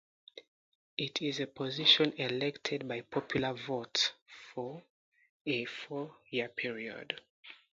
[0.97, 4.13] It is a position elected by popular vote
[4.51, 4.81] for
[5.45, 7.21] a four-year period.